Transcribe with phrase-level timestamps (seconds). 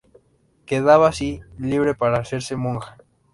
[0.65, 2.97] Quedaba así libre para hacerse monja.